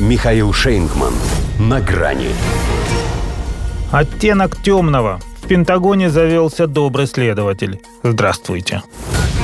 [0.00, 1.12] Михаил Шейнгман.
[1.60, 2.30] На грани.
[3.92, 5.20] Оттенок темного.
[5.40, 7.80] В Пентагоне завелся добрый следователь.
[8.02, 8.82] Здравствуйте.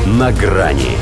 [0.06, 0.98] На грани.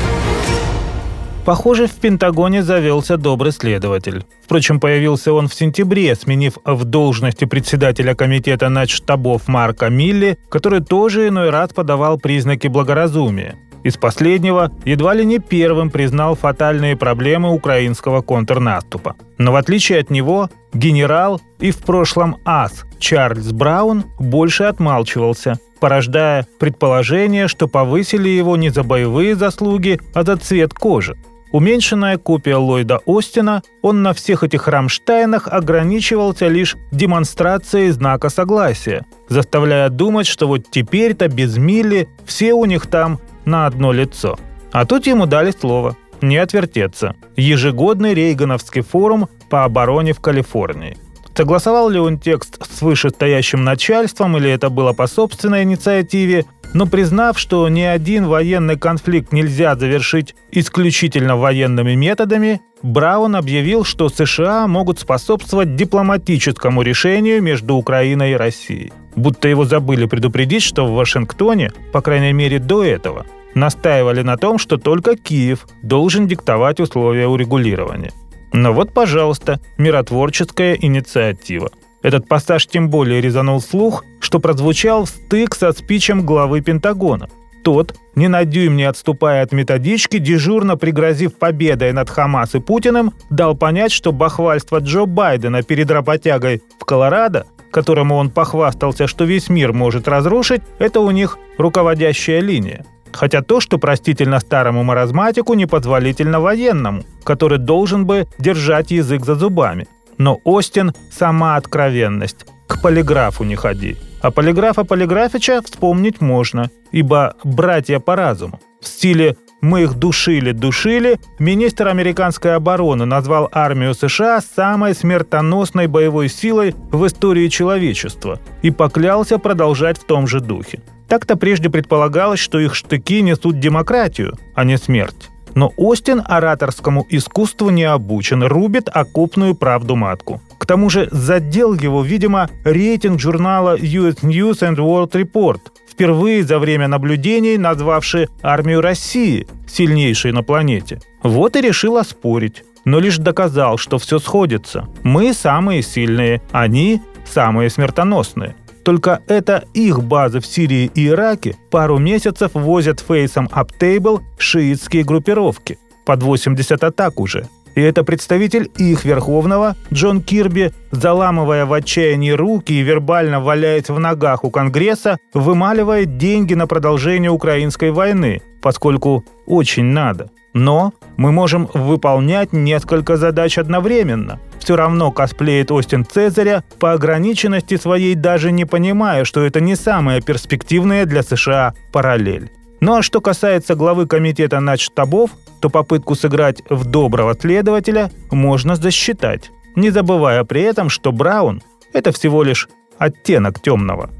[1.45, 4.23] Похоже, в Пентагоне завелся добрый следователь.
[4.43, 11.29] Впрочем, появился он в сентябре, сменив в должности председателя комитета начштабов Марка Милли, который тоже
[11.29, 13.55] иной раз подавал признаки благоразумия.
[13.83, 19.15] Из последнего едва ли не первым признал фатальные проблемы украинского контрнаступа.
[19.37, 26.45] Но в отличие от него, генерал и в прошлом ас Чарльз Браун больше отмалчивался, порождая
[26.59, 31.15] предположение, что повысили его не за боевые заслуги, а за цвет кожи.
[31.51, 39.89] Уменьшенная копия Ллойда Остина, он на всех этих Рамштайнах ограничивался лишь демонстрацией знака согласия, заставляя
[39.89, 44.37] думать, что вот теперь-то без Милли все у них там на одно лицо.
[44.71, 45.97] А тут ему дали слово.
[46.21, 47.15] Не отвертеться.
[47.35, 50.97] Ежегодный Рейгановский форум по обороне в Калифорнии.
[51.39, 57.39] Согласовал ли он текст с вышестоящим начальством или это было по собственной инициативе, но признав,
[57.39, 64.99] что ни один военный конфликт нельзя завершить исключительно военными методами, Браун объявил, что США могут
[64.99, 68.91] способствовать дипломатическому решению между Украиной и Россией.
[69.15, 74.57] Будто его забыли предупредить, что в Вашингтоне, по крайней мере до этого, настаивали на том,
[74.57, 78.11] что только Киев должен диктовать условия урегулирования.
[78.53, 81.69] Но вот, пожалуйста, миротворческая инициатива.
[82.01, 87.27] Этот пассаж тем более резанул слух, что прозвучал в стык со спичем главы Пентагона.
[87.63, 93.13] Тот, ни на дюйм не отступая от методички, дежурно пригрозив победой над Хамас и Путиным,
[93.29, 99.49] дал понять, что бахвальство Джо Байдена перед работягой в Колорадо, которому он похвастался, что весь
[99.49, 102.85] мир может разрушить, это у них руководящая линия.
[103.11, 109.87] Хотя то, что простительно старому маразматику, непозволительно военному, который должен бы держать язык за зубами.
[110.17, 112.45] Но Остин– сама откровенность.
[112.67, 113.97] К полиграфу не ходи.
[114.21, 118.59] А полиграфа Полиграфича вспомнить можно, ибо братья по разуму.
[118.81, 126.29] В стиле «мы их душили, душили» министр американской обороны назвал армию США самой смертоносной боевой
[126.29, 130.81] силой в истории человечества и поклялся продолжать в том же духе.
[131.07, 135.29] Так-то прежде предполагалось, что их штыки несут демократию, а не смерть.
[135.59, 140.41] Но Остин ораторскому искусству не обучен, рубит окопную правду матку.
[140.57, 145.59] К тому же задел его, видимо, рейтинг журнала US News and World Report,
[145.91, 151.01] впервые за время наблюдений назвавший армию России сильнейшей на планете.
[151.23, 154.87] Вот и решил оспорить но лишь доказал, что все сходится.
[155.03, 158.55] Мы самые сильные, они самые смертоносные.
[158.89, 165.77] Только это их базы в Сирии и Ираке пару месяцев возят фейсом Аптейбл шиитские группировки.
[166.07, 167.45] Под 80 атак уже.
[167.75, 173.99] И это представитель их верховного, Джон Кирби, заламывая в отчаянии руки и вербально валяясь в
[173.99, 180.31] ногах у Конгресса, вымаливает деньги на продолжение украинской войны, поскольку очень надо.
[180.55, 184.39] Но мы можем выполнять несколько задач одновременно.
[184.69, 190.21] Все равно косплеит Остин Цезаря по ограниченности своей, даже не понимая, что это не самая
[190.21, 192.51] перспективная для США параллель.
[192.79, 199.49] Ну а что касается главы комитета начштабов, то попытку сыграть в доброго следователя можно засчитать,
[199.75, 201.63] не забывая при этом, что Браун–
[201.93, 202.69] это всего лишь
[202.99, 204.11] оттенок темного.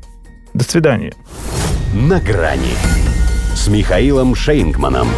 [0.56, 1.14] До свидания.
[1.94, 2.74] На грани
[3.54, 5.10] с Михаилом Шейнгманом.